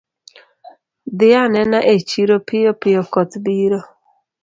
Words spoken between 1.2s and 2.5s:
anena e chiro